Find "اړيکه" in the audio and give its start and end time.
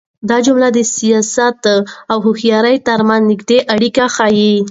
3.73-4.05